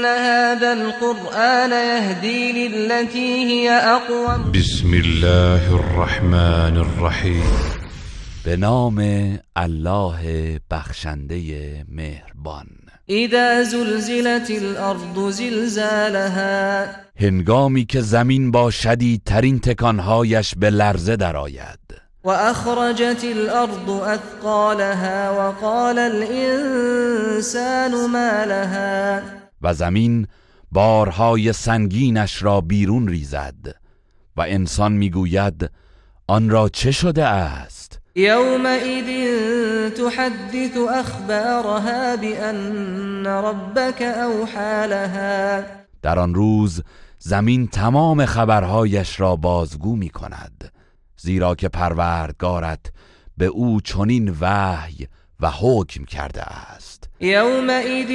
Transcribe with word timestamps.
إن 0.00 0.06
هذا 0.06 0.72
القرآن 0.72 1.70
يهدي 1.70 2.68
للتي 2.68 3.44
هي 3.44 3.70
أقوم. 3.70 4.52
بسم 4.52 4.94
الله 4.94 5.74
الرحمن 5.74 6.76
الرحیم. 6.76 7.42
به 8.46 8.56
نام 8.56 8.98
الله 9.56 10.60
بخشنده 10.70 11.84
مهربان. 11.88 12.66
إذا 13.10 13.62
زلزلت 13.62 14.50
الأرض 14.50 15.30
زلزالها. 15.30 16.86
هنگامی 17.16 17.84
که 17.84 18.00
زمین 18.00 18.50
با 18.50 18.70
شدیدترین 18.70 19.58
تکانهایش 19.58 20.54
به 20.54 20.70
لرزه 20.70 21.16
درآید. 21.16 21.78
وأخرجت 22.24 23.24
الأرض 23.24 23.88
أثقالها 23.88 25.32
وقال 25.38 25.98
الإنسان 25.98 27.92
ما 28.10 28.44
لها. 28.44 29.39
و 29.62 29.74
زمین 29.74 30.26
بارهای 30.72 31.52
سنگینش 31.52 32.42
را 32.42 32.60
بیرون 32.60 33.08
ریزد 33.08 33.76
و 34.36 34.40
انسان 34.40 34.92
می‌گوید 34.92 35.70
آن 36.26 36.50
را 36.50 36.68
چه 36.68 36.90
شده 36.90 37.24
است؟ 37.24 38.00
يومئذ 38.16 39.10
تحدث 39.90 40.76
أخبارها 40.76 42.16
بأن 42.16 43.26
ربك 43.26 44.02
أوحى 44.02 44.86
لها. 44.88 45.62
در 46.02 46.18
آن 46.18 46.34
روز 46.34 46.82
زمین 47.18 47.66
تمام 47.66 48.26
خبرهایش 48.26 49.20
را 49.20 49.36
بازگو 49.36 49.96
می 49.96 50.08
کند 50.10 50.72
زیرا 51.16 51.54
که 51.54 51.68
پروردگارت 51.68 52.92
به 53.36 53.46
او 53.46 53.80
چنین 53.80 54.36
وحی 54.40 55.08
و 55.40 55.50
حکم 55.50 56.04
کرده 56.04 56.42
است. 56.42 56.99
يومئذ 57.22 58.10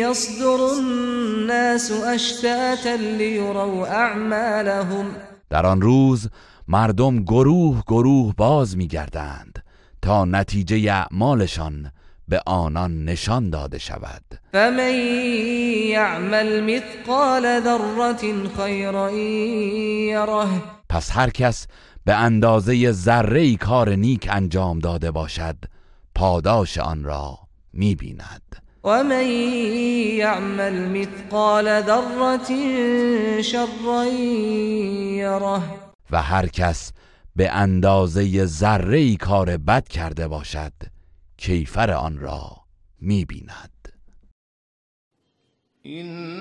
يصدر 0.00 0.58
الناس 0.78 1.92
أشتاتا 1.92 2.96
ليروا 2.96 3.86
أعمالهم. 3.86 5.06
در 5.50 5.66
آن 5.66 5.80
روز 5.80 6.28
مردم 6.68 7.24
گروه 7.24 7.82
گروه 7.86 8.34
باز 8.36 8.76
می 8.76 8.86
گردند 8.86 9.64
تا 10.02 10.24
نتیجه 10.24 10.92
اعمالشان 10.92 11.90
به 12.28 12.40
آنان 12.46 13.04
نشان 13.04 13.50
داده 13.50 13.78
شود. 13.78 14.22
فمن 14.52 14.94
يعمل 15.90 16.60
مثقال 16.60 17.60
ذرة 17.60 18.48
خيرا 18.56 19.10
يره. 19.10 20.48
پس 20.88 21.10
هر 21.10 21.30
کس 21.30 21.66
به 22.04 22.14
اندازه 22.14 22.92
ذره 22.92 23.56
کار 23.56 23.94
نیک 23.94 24.28
انجام 24.30 24.78
داده 24.78 25.10
باشد 25.10 25.56
پاداش 26.14 26.78
آن 26.78 27.04
را 27.04 27.45
می 27.76 27.94
بیند 27.94 28.62
ومن 28.84 29.26
يعمل 30.18 30.88
مثقال 30.88 31.82
ذرة 31.82 32.52
شرا 33.42 34.04
يره. 35.16 35.62
و 36.10 36.22
هر 36.22 36.46
کس 36.46 36.92
به 37.36 37.50
اندازه 37.50 38.46
ذره 38.46 39.16
کار 39.16 39.56
بد 39.56 39.88
کرده 39.88 40.28
باشد 40.28 40.72
کیفر 41.36 41.90
آن 41.90 42.18
را 42.18 42.56
می 43.00 43.24
بیند 43.24 43.70
إن 45.86 46.35